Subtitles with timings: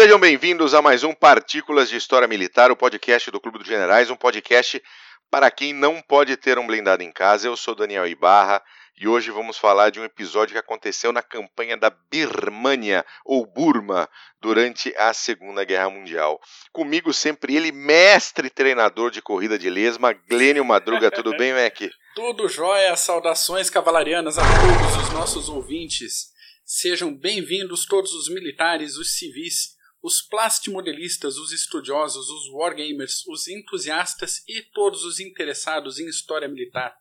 [0.00, 4.08] Sejam bem-vindos a mais um Partículas de História Militar, o podcast do Clube dos Generais,
[4.08, 4.82] um podcast
[5.30, 7.46] para quem não pode ter um blindado em casa.
[7.46, 8.62] Eu sou Daniel Ibarra
[8.98, 14.08] e hoje vamos falar de um episódio que aconteceu na campanha da Birmania ou Burma
[14.40, 16.40] durante a Segunda Guerra Mundial.
[16.72, 21.10] Comigo sempre ele, mestre treinador de corrida de lesma, Glênio Madruga.
[21.10, 21.78] Tudo bem, Mac?
[22.16, 26.30] Tudo jóia, saudações cavalarianas a todos os nossos ouvintes.
[26.64, 34.42] Sejam bem-vindos todos os militares, os civis, os plastimodelistas, os estudiosos, os wargamers, os entusiastas
[34.48, 36.96] e todos os interessados em história militar.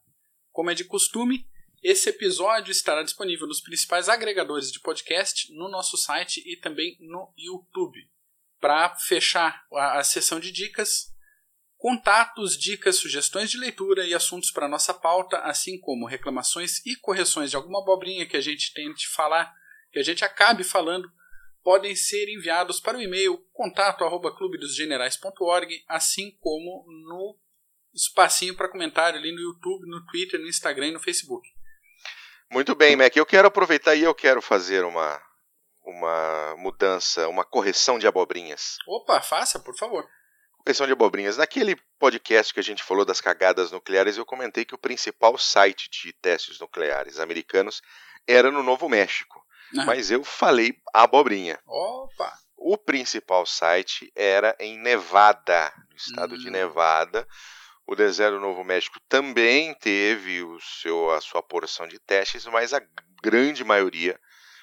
[0.51, 1.47] Como é de costume,
[1.81, 7.33] esse episódio estará disponível nos principais agregadores de podcast, no nosso site e também no
[7.37, 7.99] YouTube.
[8.59, 11.07] Para fechar a, a sessão de dicas,
[11.77, 17.49] contatos, dicas, sugestões de leitura e assuntos para nossa pauta, assim como reclamações e correções
[17.49, 19.55] de alguma abobrinha que a gente tente falar,
[19.89, 21.09] que a gente acabe falando,
[21.63, 27.37] podem ser enviados para o e-mail contato@clubedosgenerais.org, assim como no
[27.93, 31.47] espacinho para comentário ali no YouTube, no Twitter, no Instagram e no Facebook.
[32.51, 33.15] Muito bem, Mac.
[33.15, 35.21] Eu quero aproveitar e eu quero fazer uma,
[35.83, 38.77] uma mudança, uma correção de abobrinhas.
[38.87, 40.07] Opa, faça, por favor.
[40.63, 41.37] Correção de abobrinhas.
[41.37, 45.89] Naquele podcast que a gente falou das cagadas nucleares, eu comentei que o principal site
[45.89, 47.81] de testes nucleares americanos
[48.27, 49.43] era no Novo México.
[49.77, 49.85] Ah.
[49.85, 51.59] Mas eu falei abobrinha.
[51.65, 52.33] Opa!
[52.57, 56.37] O principal site era em Nevada, no estado hum.
[56.37, 57.27] de Nevada.
[57.87, 62.73] O deserto do Novo México também teve o seu, a sua porção de testes, mas
[62.73, 62.81] a
[63.23, 64.19] grande maioria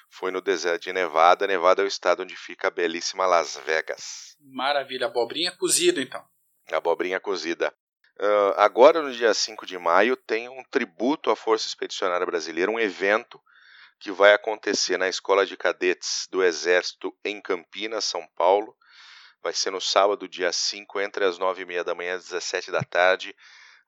[0.09, 1.47] foi no deserto de Nevada.
[1.47, 4.37] Nevada é o estado onde fica a belíssima Las Vegas.
[4.39, 6.23] Maravilha, abobrinha cozida então.
[6.71, 7.73] Abobrinha cozida.
[8.19, 12.79] Uh, agora, no dia 5 de maio, tem um tributo à Força Expedicionária Brasileira, um
[12.79, 13.39] evento
[13.99, 18.75] que vai acontecer na Escola de Cadetes do Exército em Campinas, São Paulo.
[19.41, 22.25] Vai ser no sábado, dia 5, entre as 9 e meia da manhã e as
[22.25, 23.35] 17 da tarde.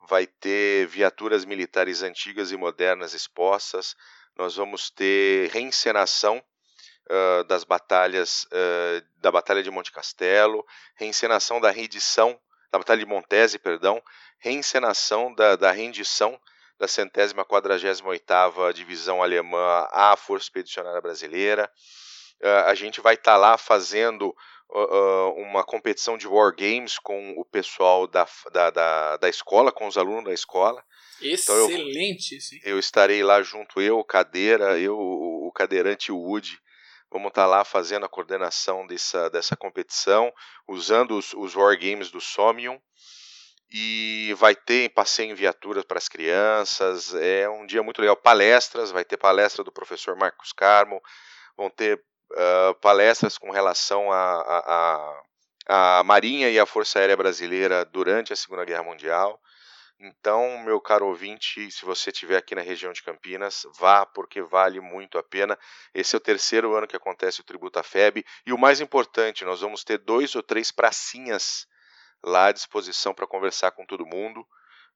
[0.07, 3.95] Vai ter viaturas militares antigas e modernas expostas.
[4.35, 6.41] Nós vamos ter reencenação
[7.09, 10.65] uh, das batalhas, uh, da Batalha de Monte Castelo,
[10.95, 12.39] reencenação da rendição,
[12.71, 14.01] da Batalha de Montese, perdão,
[14.39, 16.39] reencenação da, da rendição
[16.79, 21.69] da centésima quadragésima oitava divisão alemã à Força Expedicionária Brasileira.
[22.41, 24.33] Uh, a gente vai estar tá lá fazendo
[24.69, 29.87] uh, uma competição de War Games com o pessoal da, da, da, da escola, com
[29.87, 30.81] os alunos da escola.
[31.21, 32.35] Excelente!
[32.35, 36.57] Então eu, eu, estarei lá junto, eu, Cadeira, eu, o cadeirante Wood,
[37.11, 40.31] vamos estar tá lá fazendo a coordenação dessa, dessa competição,
[40.65, 42.79] usando os, os War Games do Somium
[43.71, 47.13] e vai ter passeio em viaturas para as crianças.
[47.15, 48.15] É um dia muito legal.
[48.15, 51.01] Palestras, vai ter palestra do professor Marcos Carmo,
[51.55, 55.21] vão ter uh, palestras com relação à
[55.67, 59.39] a, Marinha e a Força Aérea Brasileira durante a Segunda Guerra Mundial.
[60.01, 64.79] Então, meu caro ouvinte, se você estiver aqui na região de Campinas, vá, porque vale
[64.79, 65.59] muito a pena.
[65.93, 68.25] Esse é o terceiro ano que acontece o Tributo à FEB.
[68.45, 71.67] E o mais importante, nós vamos ter dois ou três pracinhas
[72.23, 74.45] lá à disposição para conversar com todo mundo.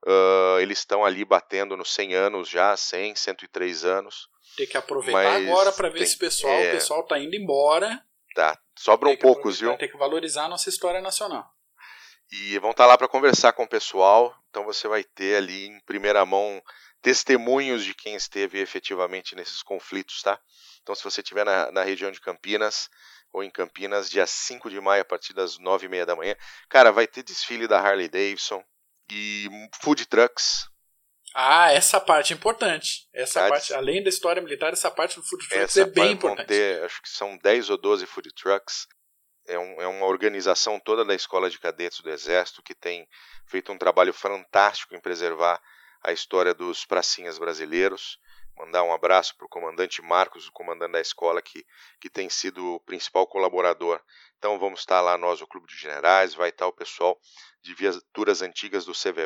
[0.06, 4.28] Uh, eles estão ali batendo nos 100 anos já, 100, 103 anos.
[4.58, 6.70] Tem que aproveitar agora para ver tem, se pessoal, é...
[6.70, 8.04] o pessoal está indo embora.
[8.36, 9.78] Tá, sobram poucos, viu?
[9.78, 11.50] Tem que valorizar a nossa história nacional.
[12.32, 15.68] E vão estar tá lá para conversar com o pessoal, então você vai ter ali
[15.68, 16.62] em primeira mão
[17.04, 20.40] testemunhos de quem esteve efetivamente nesses conflitos, tá?
[20.82, 22.90] Então, se você estiver na, na região de Campinas,
[23.32, 26.36] ou em Campinas, dia 5 de maio, a partir das 9 e meia da manhã.
[26.70, 28.64] Cara, vai ter desfile da Harley Davidson
[29.12, 29.50] e
[29.82, 30.70] food trucks.
[31.36, 33.10] Ah, essa parte é importante.
[33.12, 36.48] Essa tá, parte, além da história militar, essa parte do food trucks é bem importante.
[36.48, 38.88] Ter, acho que são 10 ou 12 food trucks.
[39.48, 43.06] É, um, é, uma organização toda da Escola de Cadetes do Exército que tem
[43.48, 45.60] feito um trabalho fantástico em preservar
[46.04, 48.20] a história dos pracinhas brasileiros.
[48.58, 51.66] Mandar um abraço para o comandante Marcos, o comandante da escola, que,
[52.00, 54.00] que tem sido o principal colaborador.
[54.38, 57.20] Então vamos estar lá nós, o Clube de Generais, vai estar o pessoal
[57.62, 59.26] de viaturas antigas do CV+,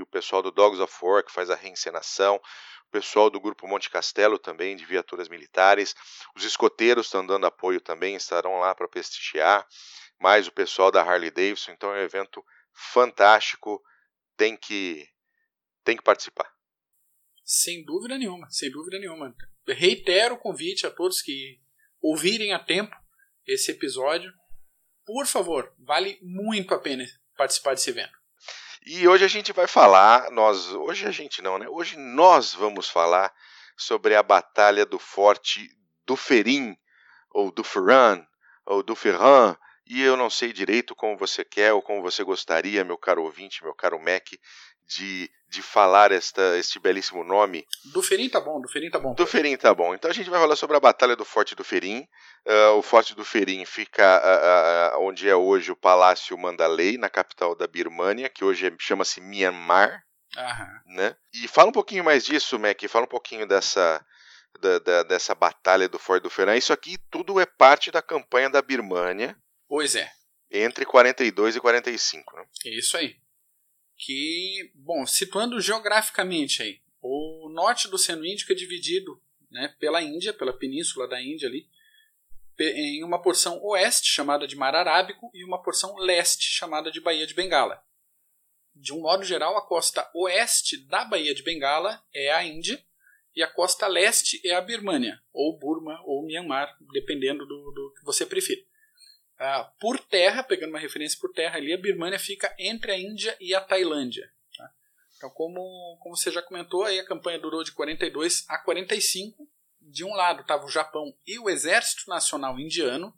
[0.00, 3.90] o pessoal do Dogs of War, que faz a reencenação, o pessoal do Grupo Monte
[3.90, 5.94] Castelo também, de viaturas militares,
[6.34, 9.66] os escoteiros estão dando apoio também, estarão lá para prestigiar,
[10.18, 12.42] mais o pessoal da Harley Davidson, então é um evento
[12.72, 13.82] fantástico,
[14.36, 15.06] tem que,
[15.84, 16.52] tem que participar.
[17.44, 19.34] Sem dúvida nenhuma, sem dúvida nenhuma.
[19.68, 21.60] Reitero o convite a todos que
[22.00, 22.94] ouvirem a tempo
[23.46, 24.32] esse episódio.
[25.04, 27.04] Por favor, vale muito a pena
[27.36, 28.18] participar desse evento.
[28.86, 31.68] E hoje a gente vai falar, nós, hoje a gente não, né?
[31.68, 33.32] Hoje nós vamos falar
[33.76, 35.68] sobre a batalha do Forte
[36.06, 36.76] do Ferim
[37.30, 38.26] ou do Ferran
[38.66, 42.84] o do Ferran, e eu não sei direito como você quer ou como você gostaria,
[42.84, 44.26] meu caro ouvinte, meu caro Mac,
[44.86, 47.66] de, de falar esta, este belíssimo nome.
[47.92, 49.14] Do Ferim tá bom, do Ferim tá bom.
[49.14, 49.94] Do Ferim tá bom.
[49.94, 52.06] Então a gente vai falar sobre a Batalha do Forte do Ferim.
[52.46, 57.08] Uh, o Forte do Ferim fica uh, uh, onde é hoje o Palácio Mandalay, na
[57.08, 60.02] capital da Birmânia, que hoje é, chama-se Myanmar.
[60.86, 61.16] Né?
[61.32, 64.04] E fala um pouquinho mais disso, Mac, fala um pouquinho dessa,
[64.60, 66.56] da, da, dessa batalha do Forte do Ferim.
[66.56, 69.36] Isso aqui tudo é parte da campanha da Birmânia.
[69.68, 70.10] Pois é.
[70.50, 72.36] Entre 42 e 45.
[72.36, 72.46] Né?
[72.66, 73.16] Isso aí.
[73.96, 80.32] Que, bom, situando geograficamente aí, o norte do Oceano Índico é dividido né, pela Índia,
[80.32, 81.68] pela península da Índia ali,
[82.58, 87.26] em uma porção oeste chamada de Mar Arábico e uma porção leste chamada de Baía
[87.26, 87.82] de Bengala.
[88.74, 92.84] De um modo geral, a costa oeste da Baía de Bengala é a Índia
[93.34, 98.04] e a costa leste é a Birmânia, ou Burma, ou Myanmar, dependendo do, do que
[98.04, 98.62] você prefira.
[99.44, 103.36] Uh, por terra, pegando uma referência por terra ali, a Birmânia fica entre a Índia
[103.38, 104.26] e a Tailândia.
[104.56, 104.72] Tá?
[105.18, 109.46] Então, como, como você já comentou, aí a campanha durou de 42 a 45.
[109.82, 113.14] De um lado estava o Japão e o Exército Nacional Indiano,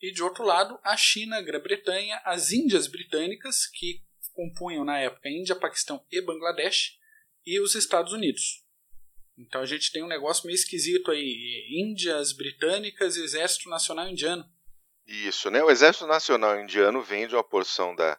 [0.00, 5.28] e de outro lado a China, a Grã-Bretanha, as Índias Britânicas, que compunham na época
[5.28, 6.98] Índia, Paquistão e Bangladesh,
[7.46, 8.64] e os Estados Unidos.
[9.38, 14.44] Então a gente tem um negócio meio esquisito aí: Índias Britânicas e Exército Nacional Indiano.
[15.06, 15.62] Isso, né?
[15.62, 18.18] O Exército Nacional Indiano vem de uma porção da,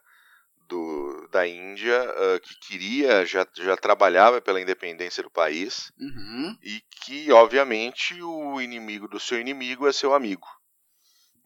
[0.68, 6.58] do, da Índia uh, que queria, já, já trabalhava pela independência do país uhum.
[6.62, 10.48] e que, obviamente, o inimigo do seu inimigo é seu amigo.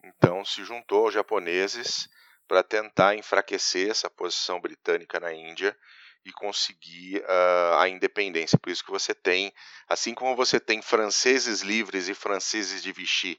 [0.04, 2.08] Então se juntou aos japoneses
[2.46, 5.76] para tentar enfraquecer essa posição britânica na Índia
[6.24, 8.58] e conseguir uh, a independência.
[8.58, 9.52] Por isso que você tem,
[9.86, 13.38] assim como você tem franceses livres e franceses de Vichy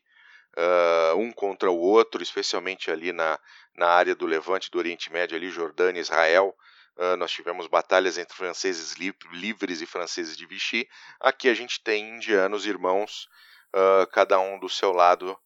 [0.58, 3.40] uh, um contra o outro, especialmente ali na,
[3.76, 6.56] na área do Levante, do Oriente Médio, ali, Jordânia, Israel.
[6.98, 10.88] Uh, nós tivemos batalhas entre franceses li livres e franceses de Vichy.
[11.20, 13.28] Aqui a gente tem indianos, irmãos,
[13.74, 15.38] uh, cada um do seu lado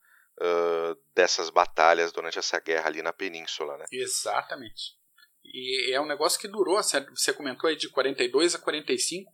[1.15, 3.77] dessas batalhas durante essa guerra ali na península.
[3.77, 3.85] Né?
[3.91, 4.97] Exatamente.
[5.45, 9.31] E é um negócio que durou, você comentou aí de 42 a 45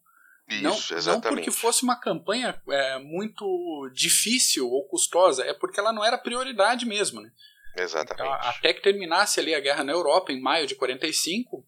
[0.49, 5.93] isso, não, não porque fosse uma campanha é, muito difícil ou custosa, é porque ela
[5.93, 7.21] não era prioridade mesmo.
[7.21, 7.31] Né?
[7.77, 8.21] Exatamente.
[8.21, 11.65] Então, até que terminasse ali a guerra na Europa em maio de 45,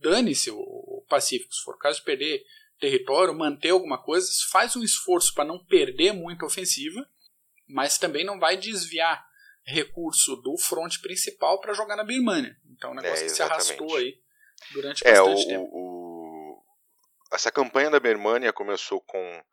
[0.00, 1.54] dane-se o Pacífico.
[1.54, 2.44] Se for caso de perder
[2.78, 7.06] território, manter alguma coisa, faz um esforço para não perder muita ofensiva,
[7.68, 9.24] mas também não vai desviar
[9.64, 12.56] recurso do fronte principal para jogar na Birmania.
[12.70, 14.18] Então, é um negócio é, que se arrastou aí
[14.72, 15.68] durante é, bastante o, tempo.
[15.72, 15.91] O,
[17.32, 19.44] essa campanha da Birmania começou com,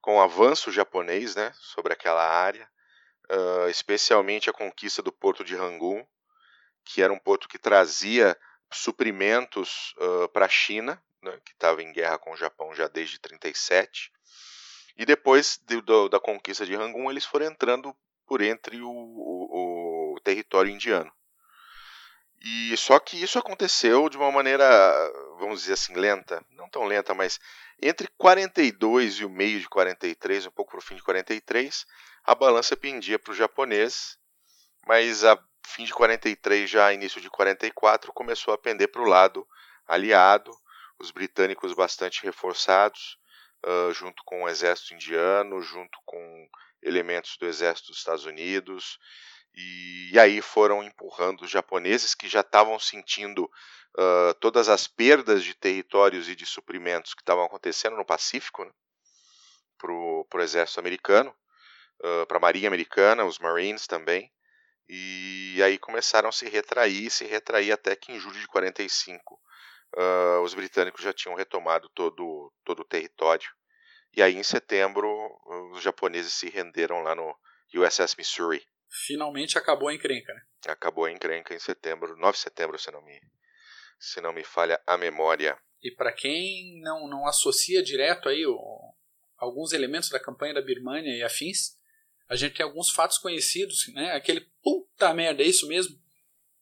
[0.00, 2.68] com o avanço japonês né, sobre aquela área,
[3.30, 6.04] uh, especialmente a conquista do porto de Rangoon,
[6.84, 8.36] que era um porto que trazia
[8.72, 13.18] suprimentos uh, para a China, né, que estava em guerra com o Japão já desde
[13.18, 14.10] 37.
[14.96, 17.94] E depois de, do, da conquista de Rangoon, eles foram entrando
[18.26, 21.12] por entre o, o, o território indiano.
[22.40, 24.64] E só que isso aconteceu de uma maneira,
[25.38, 27.38] vamos dizer assim, lenta, não tão lenta, mas
[27.80, 31.86] entre 42 e o meio de 43, um pouco para o fim de 43,
[32.24, 34.18] a balança pendia para o japonês,
[34.86, 39.46] mas a fim de 43, já início de 44, começou a pender para o lado
[39.86, 40.50] aliado,
[40.98, 43.18] os britânicos bastante reforçados,
[43.64, 46.48] uh, junto com o exército indiano, junto com
[46.82, 48.98] elementos do exército dos Estados Unidos,
[49.54, 53.50] e, e aí foram empurrando os japoneses que já estavam sentindo
[53.98, 58.70] uh, todas as perdas de territórios e de suprimentos que estavam acontecendo no Pacífico né,
[59.78, 61.34] para o exército americano,
[62.00, 64.30] uh, para a marinha americana, os Marines também.
[64.88, 70.40] E aí começaram a se retrair, se retrair até que em julho de 45 uh,
[70.42, 73.50] os britânicos já tinham retomado todo, todo o território.
[74.16, 75.08] E aí em setembro
[75.72, 77.36] os japoneses se renderam lá no
[77.74, 80.32] USS Missouri finalmente acabou a encrenca.
[80.32, 80.40] Né?
[80.68, 83.20] Acabou a encrenca em setembro, 9 de setembro, se não me,
[83.98, 85.58] se não me falha a memória.
[85.82, 88.94] E para quem não, não associa direto aí o,
[89.36, 91.76] alguns elementos da campanha da Birmania e afins,
[92.28, 94.12] a gente tem alguns fatos conhecidos, né?
[94.12, 95.96] Aquele puta merda, é isso mesmo?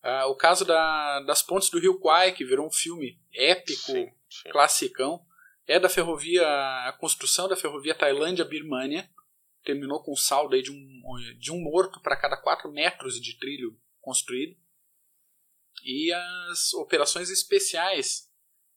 [0.03, 4.13] Ah, o caso da, das pontes do Rio Kwai, que virou um filme épico, sim,
[4.29, 4.51] sim.
[4.51, 5.25] classicão,
[5.67, 6.47] é da ferrovia,
[6.87, 9.09] a construção da ferrovia Tailândia-Birmania,
[9.65, 11.03] terminou com um saldo aí de, um,
[11.39, 14.55] de um morto para cada 4 metros de trilho construído.
[15.85, 18.29] E as operações especiais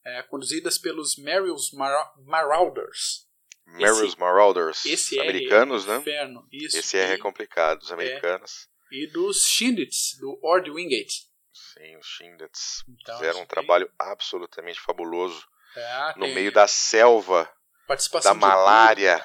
[0.05, 3.27] é, conduzidas pelos Merrill's Mar Marauders.
[3.65, 4.85] Merrill's Marauders.
[4.85, 5.97] Esse americanos, é né?
[5.97, 6.47] Inferno.
[6.51, 6.77] Isso.
[6.77, 8.67] Esse é complicado, os americanos.
[8.91, 11.27] E dos Shindits, do Ord Wingate.
[11.53, 15.45] Sim, os Shindits então, fizeram um trabalho absolutamente fabuloso
[15.75, 17.49] é, no meio da selva,
[18.23, 19.23] da malária.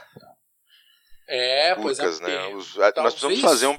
[1.28, 2.20] É, pois é.
[2.20, 2.48] Né?
[2.54, 2.74] Os.
[2.76, 3.78] Nós precisamos fazer um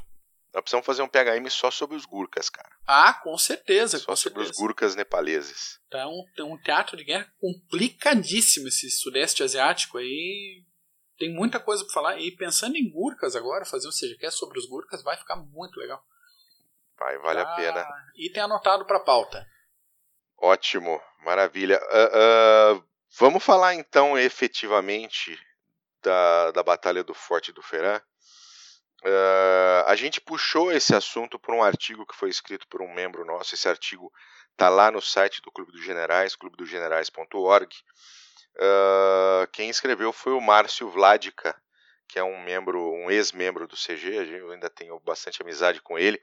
[0.53, 2.69] nós precisamos fazer um PHM só sobre os Gurkhas, cara.
[2.85, 3.97] Ah, com certeza.
[3.97, 4.51] Só com sobre certeza.
[4.51, 5.79] os Gurkhas nepaleses.
[5.87, 10.63] Então, tem um teatro de guerra complicadíssimo esse sudeste asiático aí.
[11.17, 12.19] Tem muita coisa para falar.
[12.19, 16.05] E pensando em Gurkhas agora, fazer um CGCast sobre os Gurkhas vai ficar muito legal.
[16.99, 17.87] Vai, vale ah, a pena.
[18.15, 19.47] E tem anotado para pauta.
[20.37, 21.79] Ótimo, maravilha.
[21.79, 22.83] Uh, uh,
[23.17, 25.39] vamos falar então efetivamente
[26.01, 27.99] da, da Batalha do Forte do Ferã.
[29.05, 33.25] Uh, a gente puxou esse assunto por um artigo que foi escrito por um membro
[33.25, 33.53] nosso.
[33.53, 34.11] Esse artigo
[34.51, 37.75] está lá no site do Clube dos Generais, clubedogenerais.org.
[38.55, 41.53] Uh, quem escreveu foi o Márcio Vladica,
[42.07, 44.07] que é um membro, um ex-membro do CG.
[44.37, 46.21] Eu ainda tenho bastante amizade com ele.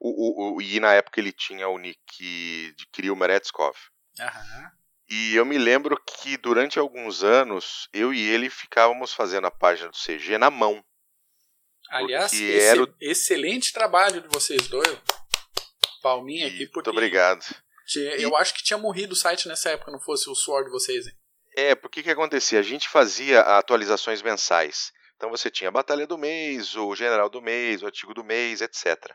[0.00, 3.76] O, o, o, e na época ele tinha o nick de Kirill Meretskov.
[4.18, 4.70] Uhum.
[5.08, 9.90] E eu me lembro que durante alguns anos eu e ele ficávamos fazendo a página
[9.90, 10.84] do CG na mão.
[11.90, 12.94] Aliás, esse, o...
[13.00, 14.98] excelente trabalho de vocês dois.
[16.02, 16.90] Palminha aqui, porque.
[16.90, 17.44] Muito obrigado.
[17.86, 20.70] Tinha, eu acho que tinha morrido o site nessa época, não fosse o suor de
[20.70, 21.14] vocês, hein?
[21.56, 22.58] É, porque que acontecia?
[22.58, 24.92] A gente fazia atualizações mensais.
[25.16, 28.60] Então você tinha a Batalha do Mês, o General do Mês, o Artigo do Mês,
[28.60, 29.12] etc.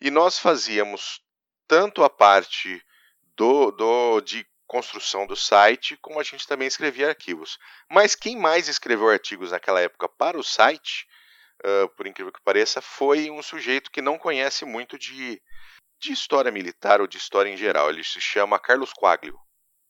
[0.00, 1.22] E nós fazíamos
[1.68, 2.82] tanto a parte
[3.36, 7.58] do, do de construção do site, como a gente também escrevia arquivos.
[7.88, 11.06] Mas quem mais escreveu artigos naquela época para o site
[11.64, 15.40] uh, por incrível que pareça, foi um sujeito que não conhece muito de,
[15.98, 17.90] de história militar ou de história em geral.
[17.90, 19.38] Ele se chama Carlos Quaglio.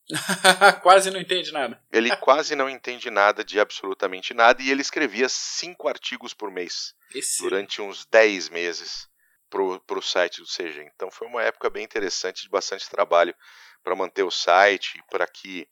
[0.82, 1.80] quase não entende nada.
[1.92, 6.94] Ele quase não entende nada de absolutamente nada e ele escrevia cinco artigos por mês
[7.14, 7.42] Esse...
[7.42, 9.08] durante uns dez meses
[9.48, 10.90] para o site do CG.
[10.94, 13.34] Então foi uma época bem interessante, de bastante trabalho
[13.82, 15.68] para manter o site, para que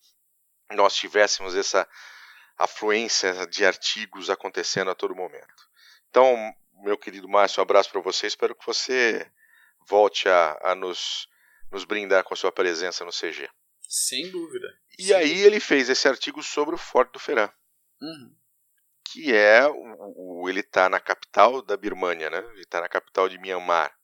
[0.72, 1.88] nós tivéssemos essa
[2.56, 5.68] afluência de artigos acontecendo a todo momento.
[6.10, 6.36] Então,
[6.82, 8.26] meu querido Márcio, um abraço para você.
[8.26, 9.30] Espero que você
[9.88, 11.28] volte a, a nos,
[11.70, 13.48] nos brindar com a sua presença no CG.
[13.88, 14.68] Sem dúvida.
[14.98, 15.46] E Sem aí dúvida.
[15.46, 17.50] ele fez esse artigo sobre o Forte do Ferã.
[18.00, 18.36] Uhum.
[19.12, 19.66] Que é.
[19.66, 22.38] O, o ele está na capital da Birmânia, né?
[22.52, 23.94] Ele está na capital de Myanmar,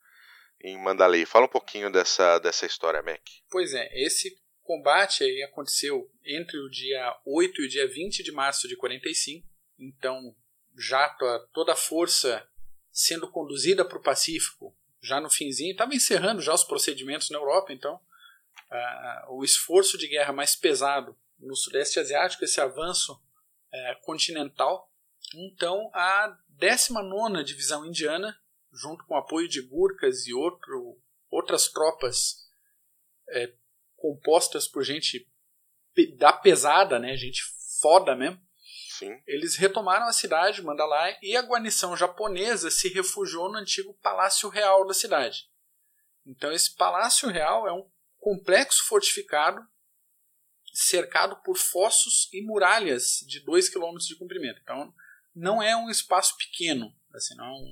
[0.62, 1.26] em Mandalay.
[1.26, 3.20] Fala um pouquinho dessa, dessa história, Mac.
[3.50, 8.32] Pois é, esse combate aí aconteceu entre o dia 8 e o dia 20 de
[8.32, 9.46] março de 45.
[9.78, 10.34] Então,
[10.76, 11.08] já
[11.52, 12.46] toda a força
[12.90, 17.72] sendo conduzida para o Pacífico, já no finzinho, estava encerrando já os procedimentos na Europa,
[17.72, 18.00] então
[19.28, 24.90] o esforço de guerra mais pesado no Sudeste Asiático, esse avanço uh, continental.
[25.34, 28.38] Então a 19 Divisão Indiana,
[28.72, 31.00] junto com o apoio de Gurkhas e outro,
[31.30, 32.46] outras tropas
[33.28, 33.58] uh,
[33.96, 35.28] compostas por gente
[36.16, 37.42] da pesada, né, gente
[37.80, 38.40] foda mesmo,
[38.98, 39.20] Sim.
[39.26, 44.86] Eles retomaram a cidade, Mandalay, e a guarnição japonesa se refugiou no antigo Palácio Real
[44.86, 45.48] da cidade.
[46.24, 49.66] Então, esse Palácio Real é um complexo fortificado
[50.72, 54.60] cercado por fossos e muralhas de 2 km de comprimento.
[54.62, 54.92] Então,
[55.34, 56.92] não é um espaço pequeno.
[57.12, 57.64] Assim, não,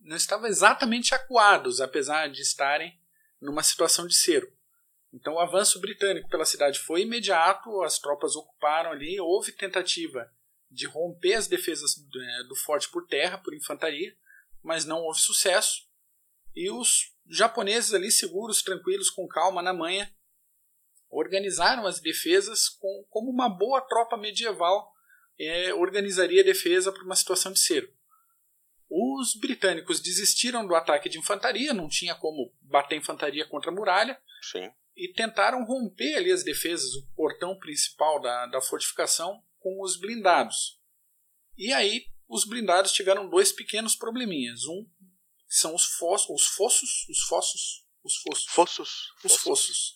[0.00, 2.98] não estavam exatamente acuados, apesar de estarem
[3.40, 4.52] numa situação de cerco.
[5.12, 10.32] Então, o avanço britânico pela cidade foi imediato, as tropas ocuparam ali, houve tentativa
[10.70, 14.16] de romper as defesas é, do forte por terra, por infantaria,
[14.62, 15.88] mas não houve sucesso.
[16.54, 20.12] E os japoneses ali, seguros, tranquilos, com calma na manha,
[21.08, 24.92] organizaram as defesas com, como uma boa tropa medieval
[25.38, 27.92] é, organizaria a defesa para uma situação de cerco.
[28.88, 34.20] Os britânicos desistiram do ataque de infantaria, não tinha como bater infantaria contra a muralha,
[34.42, 34.70] Sim.
[34.96, 40.80] e tentaram romper ali as defesas, o portão principal da, da fortificação, com os blindados.
[41.56, 44.64] E aí os blindados tiveram dois pequenos probleminhas.
[44.64, 44.88] Um
[45.48, 49.94] são os fossos, os fossos, os fossos, os fossos, fossos, os fossos,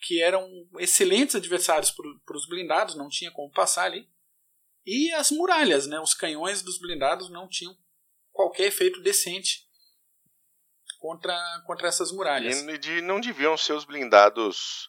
[0.00, 0.48] que eram
[0.78, 4.08] excelentes adversários para os blindados, não tinha como passar ali.
[4.84, 6.00] E as muralhas, né?
[6.00, 7.76] Os canhões dos blindados não tinham
[8.32, 9.66] qualquer efeito decente
[10.98, 12.60] contra, contra essas muralhas.
[12.60, 14.88] E não deviam ser os blindados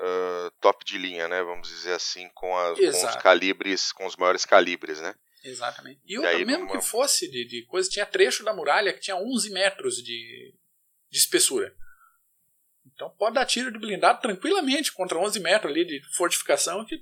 [0.00, 1.42] uh, top de linha, né?
[1.42, 5.14] Vamos dizer assim, com, com, os calibres, com os maiores calibres, né?
[5.44, 6.00] Exatamente.
[6.04, 6.78] E, outra, mesmo numa...
[6.78, 10.54] que fosse de, de coisa, tinha trecho da muralha que tinha 11 metros de,
[11.10, 11.74] de espessura.
[12.94, 17.00] Então pode dar tiro de blindado tranquilamente contra 11 metros ali de fortificação que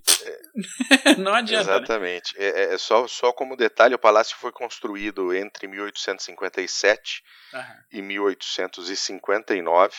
[1.16, 1.64] não adianta.
[1.64, 1.76] Né?
[1.76, 2.38] Exatamente.
[2.38, 2.44] Né?
[2.44, 7.22] É, é, só, só como detalhe, o palácio foi construído entre 1857
[7.54, 7.62] uhum.
[7.92, 9.96] e 1859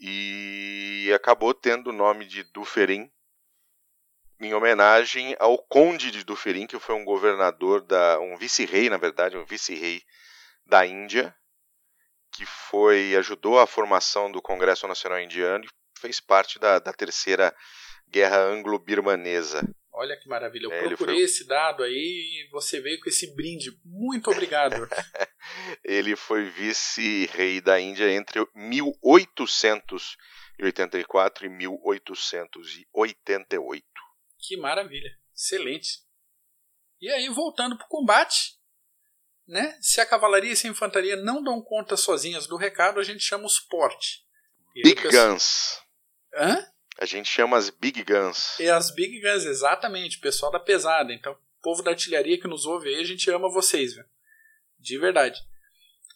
[0.00, 3.10] e acabou tendo o nome de Duferin
[4.40, 9.36] em homenagem ao conde de Duferin, que foi um governador da um vice-rei, na verdade,
[9.36, 10.02] um vice-rei
[10.66, 11.34] da Índia,
[12.32, 17.54] que foi ajudou a formação do Congresso Nacional Indiano e fez parte da, da terceira
[18.08, 19.62] guerra anglo-birmanesa.
[19.98, 21.24] Olha que maravilha, eu é, procurei foi...
[21.24, 23.80] esse dado aí e você veio com esse brinde.
[23.82, 24.76] Muito obrigado.
[25.82, 33.86] ele foi vice-rei da Índia entre 1884 e 1888.
[34.38, 36.04] Que maravilha, excelente.
[37.00, 38.58] E aí, voltando para o combate,
[39.48, 39.78] né?
[39.80, 43.46] Se a cavalaria e a infantaria não dão conta sozinhas do recado, a gente chama
[43.46, 44.26] os porte.
[44.74, 45.32] Big pessoal...
[45.32, 45.80] Guns.
[46.34, 46.70] Hã?
[46.98, 48.58] A gente chama as Big Guns.
[48.58, 51.12] E as Big Guns, exatamente, pessoal da pesada.
[51.12, 54.04] Então, povo da artilharia que nos ouve aí, a gente ama vocês, viu?
[54.78, 55.42] De verdade.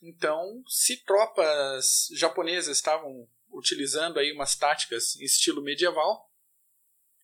[0.01, 6.31] Então, se tropas japonesas estavam utilizando aí umas táticas em estilo medieval,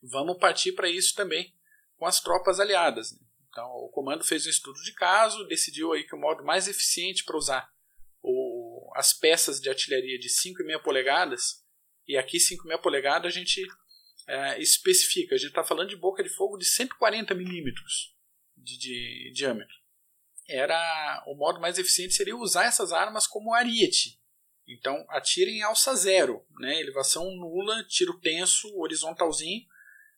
[0.03, 1.55] vamos partir para isso também
[1.97, 3.13] com as tropas aliadas.
[3.13, 3.19] Né?
[3.49, 7.25] Então, o comando fez um estudo de caso, decidiu aí que o modo mais eficiente
[7.25, 7.73] para usar
[8.21, 11.65] o, as peças de artilharia de 5,5 polegadas,
[12.07, 13.67] e aqui 5,5 polegadas a gente
[14.27, 18.15] é, especifica, a gente está falando de boca de fogo de 140 milímetros
[18.57, 19.75] de, de diâmetro.
[20.49, 24.21] Era o modo mais eficiente seria usar essas armas como ariete.
[24.69, 26.81] Então, atire em alça zero, né?
[26.81, 29.65] elevação nula, tiro tenso, horizontalzinho,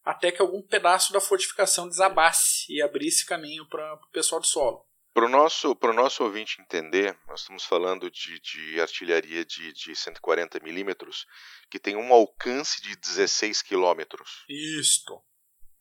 [0.03, 4.87] até que algum pedaço da fortificação desabasse e abrisse caminho para o pessoal do solo.
[5.13, 10.61] Para o nosso, nosso ouvinte entender, nós estamos falando de, de artilharia de, de 140
[10.61, 11.27] milímetros
[11.71, 14.45] que tem um alcance de 16 quilômetros.
[14.49, 15.23] Isto.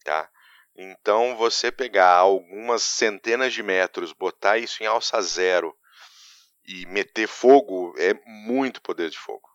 [0.03, 0.29] Tá?
[0.75, 5.75] Então, você pegar algumas centenas de metros, botar isso em alça zero
[6.65, 9.47] e meter fogo é muito poder de fogo.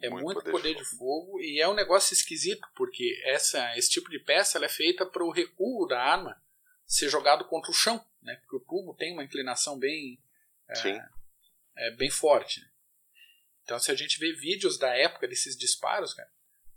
[0.00, 0.90] É muito, muito poder, poder de, fogo.
[0.90, 1.40] de, fogo.
[1.40, 5.30] e é um negócio esquisito, porque essa, esse tipo de peça é feita para o
[5.30, 6.40] recuo da arma
[6.86, 8.36] ser jogado contra o chão, né?
[8.36, 10.18] porque o tubo tem uma inclinação bem,
[10.68, 11.08] é,
[11.76, 12.60] é, bem forte.
[12.60, 12.66] Né?
[13.64, 16.28] Então, se a gente vê vídeos da época desses disparos, cara,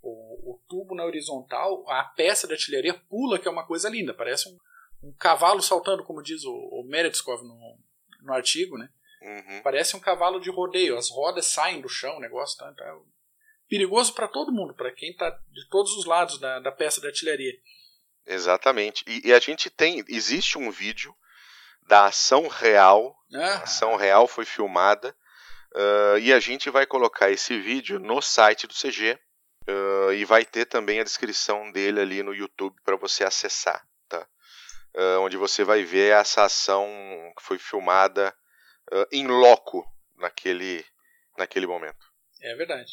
[0.02, 4.14] o, o, tubo na horizontal, a peça de artilharia pula, que é uma coisa linda,
[4.14, 4.58] parece um,
[5.02, 7.78] um cavalo saltando, como diz o, o Meretskov no,
[8.22, 8.88] no artigo, né?
[9.22, 9.62] Uhum.
[9.62, 12.98] Parece um cavalo de rodeio, as rodas saem do chão, o negócio tá, tá
[13.68, 17.08] perigoso para todo mundo, para quem está de todos os lados da, da peça de
[17.08, 17.52] artilharia.
[18.26, 19.04] Exatamente.
[19.06, 21.14] E, e, a gente tem, existe um vídeo
[21.82, 23.38] da ação real, ah.
[23.38, 25.16] a ação real foi filmada,
[25.74, 29.16] uh, e a gente vai colocar esse vídeo no site do CG,
[29.68, 34.26] uh, e vai ter também a descrição dele ali no YouTube para você acessar, tá?
[34.96, 36.88] Uh, onde você vai ver essa ação
[37.36, 38.34] que foi filmada
[39.10, 39.84] em loco
[40.16, 40.84] naquele,
[41.36, 42.06] naquele momento.
[42.40, 42.92] É verdade.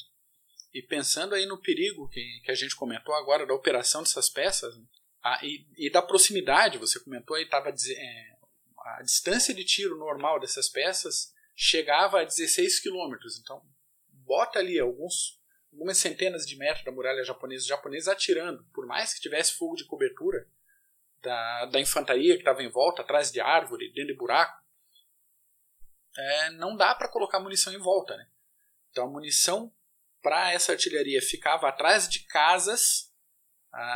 [0.74, 4.76] E pensando aí no perigo que, que a gente comentou agora da operação dessas peças
[4.76, 4.84] né?
[5.24, 8.36] Ah, e, e, da proximidade, você comentou aí, tava, é,
[8.78, 13.40] a distância de tiro normal dessas peças chegava a 16 quilômetros.
[13.40, 13.64] Então,
[14.10, 15.40] bota ali alguns,
[15.72, 19.76] algumas centenas de metros da muralha japonesa, os japoneses atirando, por mais que tivesse fogo
[19.76, 20.46] de cobertura
[21.22, 24.62] da, da infantaria que estava em volta, atrás de árvore, dentro de buraco,
[26.18, 28.18] é, não dá para colocar munição em volta.
[28.18, 28.28] Né?
[28.92, 29.74] Então, a munição
[30.22, 33.13] para essa artilharia ficava atrás de casas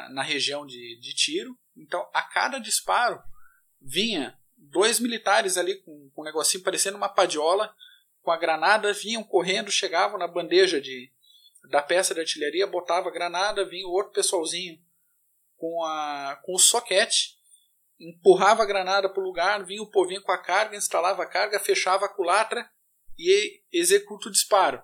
[0.09, 1.57] na região de, de tiro.
[1.75, 3.21] Então, a cada disparo
[3.79, 7.73] vinha dois militares ali com, com um negocinho parecendo uma padiola,
[8.21, 11.11] com a granada, vinham correndo, chegavam na bandeja de,
[11.69, 14.81] da peça de artilharia, botava a granada, vinha o outro pessoalzinho
[15.55, 17.37] com, a, com o soquete,
[17.99, 21.59] empurrava a granada para o lugar, vinha o povinho com a carga, instalava a carga,
[21.59, 22.69] fechava a culatra
[23.17, 24.81] e executa o disparo.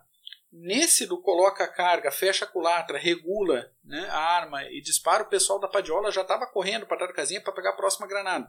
[0.56, 5.28] Nesse do coloca a carga, fecha a culatra, regula né, a arma e dispara, o
[5.28, 8.48] pessoal da Padiola já estava correndo para trás da casinha para pegar a próxima granada.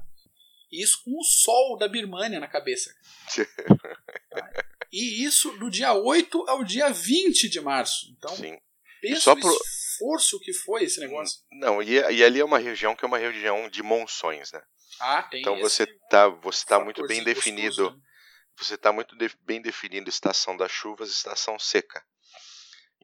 [0.70, 2.94] Isso com o sol da Birmania na cabeça.
[4.92, 8.14] e isso do dia 8 ao dia 20 de março.
[8.18, 8.58] Então, Sim.
[9.00, 9.50] pensa o pro...
[9.50, 11.40] esforço que foi esse negócio.
[11.52, 14.62] Não, e, e, ali é uma região que é uma região de monções, né?
[15.00, 17.84] Ah, tem Então você está você tá muito bem definido.
[17.84, 18.13] Gostoso, né?
[18.56, 22.04] Você está muito de, bem definindo estação das chuvas e estação seca.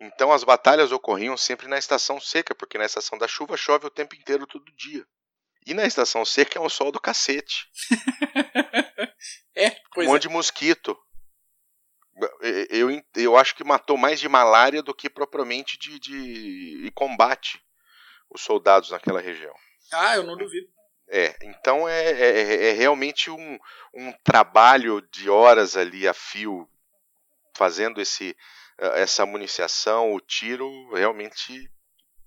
[0.00, 3.90] Então as batalhas ocorriam sempre na estação seca, porque na estação da chuva chove o
[3.90, 5.06] tempo inteiro todo dia.
[5.66, 7.68] E na estação seca é um sol do cacete.
[9.54, 10.28] é, um monte é.
[10.28, 10.98] de mosquito.
[12.70, 17.62] Eu, eu acho que matou mais de malária do que propriamente de, de, de combate
[18.30, 19.54] os soldados naquela região.
[19.92, 20.68] Ah, eu não duvido.
[21.12, 23.58] É, então é, é, é, realmente um,
[23.92, 26.68] um trabalho de horas ali a fio
[27.56, 28.36] fazendo esse,
[28.78, 31.68] essa municiação, o tiro, realmente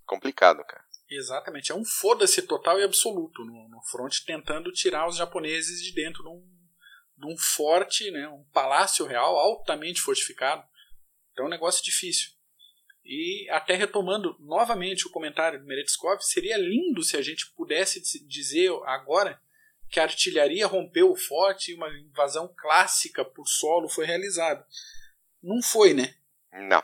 [0.05, 0.83] complicado, cara.
[1.09, 5.93] Exatamente, é um foda-se total e absoluto no, no front, tentando tirar os japoneses de
[5.93, 6.45] dentro de um,
[7.31, 10.61] um forte, né, um palácio real altamente fortificado.
[11.31, 12.31] Então é um negócio difícil.
[13.05, 18.71] E até retomando novamente o comentário do Meretskov, seria lindo se a gente pudesse dizer
[18.85, 19.41] agora
[19.89, 24.65] que a artilharia rompeu o forte e uma invasão clássica por solo foi realizada.
[25.41, 26.15] Não foi, né?
[26.51, 26.81] Não.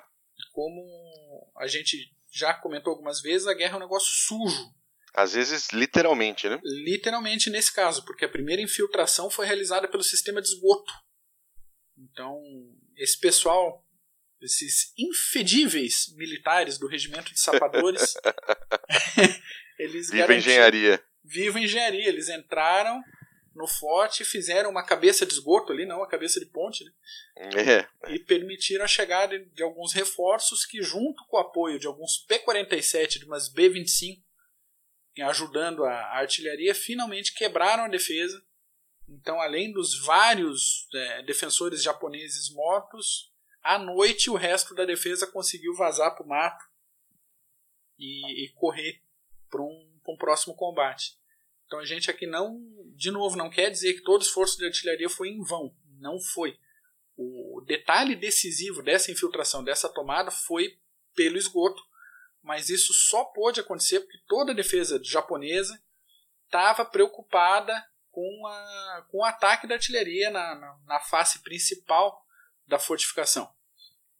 [0.51, 4.73] Como a gente já comentou algumas vezes, a guerra é um negócio sujo.
[5.13, 6.59] Às vezes, literalmente, né?
[6.63, 10.93] Literalmente nesse caso, porque a primeira infiltração foi realizada pelo sistema de esgoto.
[11.97, 12.39] Então,
[12.95, 13.83] esse pessoal
[14.41, 18.13] esses infedíveis militares do regimento de sapadores,
[19.77, 21.03] eles Viva engenharia.
[21.23, 22.07] Viva engenharia.
[22.07, 23.01] Eles entraram
[23.53, 26.91] no forte e fizeram uma cabeça de esgoto ali, não uma cabeça de ponte, né?
[27.37, 28.13] É.
[28.13, 33.19] E permitiram a chegada de alguns reforços que, junto com o apoio de alguns P-47,
[33.19, 34.23] de umas B-25,
[35.23, 38.41] ajudando a artilharia, finalmente quebraram a defesa.
[39.07, 45.75] Então, além dos vários é, defensores japoneses mortos, à noite, o resto da defesa conseguiu
[45.75, 46.65] vazar para o mato
[47.97, 49.01] e, e correr
[49.49, 51.17] para um, um próximo combate.
[51.65, 52.59] Então a gente aqui não,
[52.95, 55.75] de novo, não quer dizer que todo esforço de artilharia foi em vão.
[55.99, 56.57] Não foi.
[57.15, 60.79] O detalhe decisivo dessa infiltração, dessa tomada, foi
[61.13, 61.81] pelo esgoto.
[62.41, 65.79] Mas isso só pôde acontecer porque toda a defesa japonesa
[66.45, 72.25] estava preocupada com, a, com o ataque da artilharia na, na, na face principal
[72.69, 73.51] da fortificação.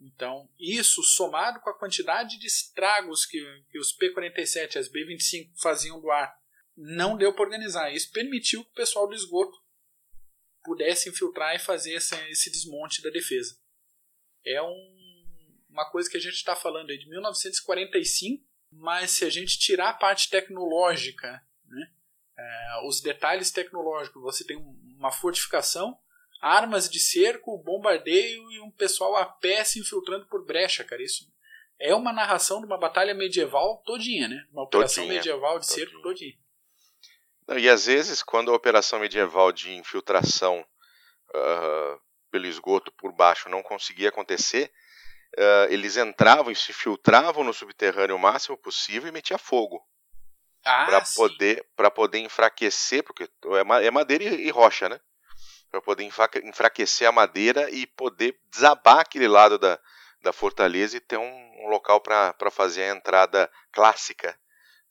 [0.02, 5.52] Então, isso somado com a quantidade de estragos que, que os P-47 e as B-25
[5.62, 6.36] faziam do ar,
[6.76, 7.94] não deu para organizar.
[7.94, 9.58] Isso permitiu que o pessoal do esgoto
[10.64, 13.58] pudesse infiltrar e fazer esse, esse desmonte da defesa.
[14.46, 19.30] É um, uma coisa que a gente está falando aí de 1945, mas se a
[19.30, 21.92] gente tirar a parte tecnológica, né,
[22.38, 26.00] é, os detalhes tecnológicos, você tem uma fortificação
[26.40, 31.04] armas de cerco, bombardeio e um pessoal a pé se infiltrando por brecha, cara.
[31.04, 31.26] Isso
[31.80, 34.46] é uma narração de uma batalha medieval todinha, né?
[34.52, 35.88] Uma operação todinha, medieval de todinha.
[35.88, 36.34] cerco todinha.
[37.58, 40.64] E às vezes, quando a operação medieval de infiltração
[41.30, 44.72] uh, pelo esgoto por baixo não conseguia acontecer,
[45.38, 49.84] uh, eles entravam e se filtravam no subterrâneo o máximo possível e metia fogo.
[50.64, 55.00] Ah, para poder para poder enfraquecer, porque é, é madeira e rocha, né?
[55.70, 56.04] Para poder
[56.44, 59.80] enfraquecer a madeira e poder desabar aquele lado da,
[60.22, 64.38] da fortaleza e ter um, um local para fazer a entrada clássica,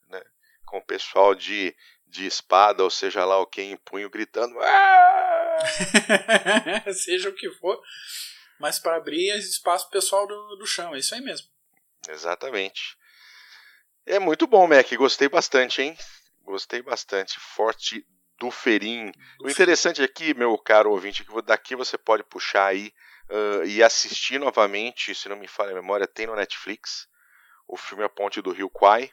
[0.07, 0.21] né?
[0.65, 1.75] com o pessoal de,
[2.07, 4.57] de espada, ou seja lá o que em punho gritando.
[4.59, 5.57] Ah!
[6.93, 7.81] seja o que for,
[8.59, 11.47] mas para abrir espaço pro pessoal do, do chão, é isso aí mesmo.
[12.07, 12.97] Exatamente.
[14.05, 15.97] É muito bom, Mac, gostei bastante, hein?
[16.41, 17.39] Gostei bastante.
[17.39, 18.05] Forte
[18.39, 19.11] do Ferim.
[19.41, 22.93] O interessante aqui, meu caro ouvinte, é que daqui você pode puxar aí
[23.29, 27.07] uh, e assistir novamente, se não me falha a memória, tem no Netflix
[27.67, 29.11] o filme A Ponte do Rio Kwai.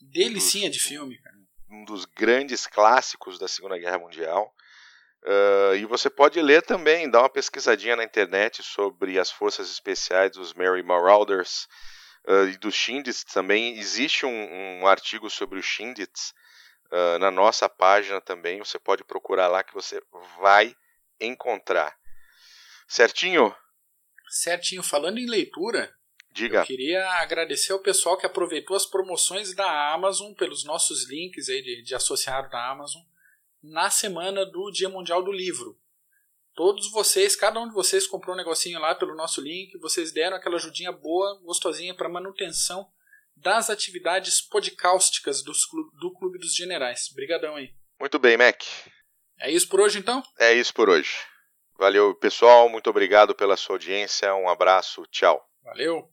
[0.00, 1.36] Delicinha um dos, de filme, cara.
[1.70, 4.54] Um dos grandes clássicos da Segunda Guerra Mundial.
[5.24, 10.32] Uh, e você pode ler também, dar uma pesquisadinha na internet sobre as forças especiais
[10.32, 11.68] dos Mary Marauders
[12.26, 13.78] uh, e dos Shindits também.
[13.78, 16.34] Existe um, um artigo sobre os Shindits
[16.92, 18.58] uh, na nossa página também.
[18.58, 20.00] Você pode procurar lá que você
[20.38, 20.76] vai
[21.20, 21.96] encontrar.
[22.86, 23.54] Certinho?
[24.28, 24.82] Certinho.
[24.82, 25.92] Falando em leitura,
[26.30, 26.60] Diga.
[26.60, 31.62] Eu queria agradecer ao pessoal que aproveitou as promoções da Amazon pelos nossos links aí
[31.62, 33.02] de, de associado da Amazon
[33.62, 35.78] na semana do Dia Mundial do Livro.
[36.54, 40.36] Todos vocês, cada um de vocês comprou um negocinho lá pelo nosso link, vocês deram
[40.36, 42.90] aquela ajudinha boa, gostosinha para manutenção
[43.36, 45.52] das atividades podcásticas do,
[46.00, 47.08] do Clube dos Generais.
[47.12, 47.74] Obrigadão aí.
[47.98, 48.62] Muito bem, Mac.
[49.38, 50.22] É isso por hoje, então?
[50.38, 51.16] É isso por hoje.
[51.76, 52.68] Valeu, pessoal.
[52.68, 54.34] Muito obrigado pela sua audiência.
[54.34, 55.04] Um abraço.
[55.10, 55.44] Tchau.
[55.64, 56.11] Valeu.